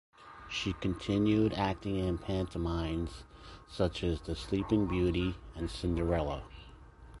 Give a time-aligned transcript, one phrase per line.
[0.49, 3.23] She continued acting in pantomimes
[3.67, 6.41] such as "The Sleeping Beauty" and "Cinderella".